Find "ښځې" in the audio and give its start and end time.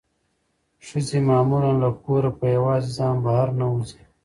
0.87-1.19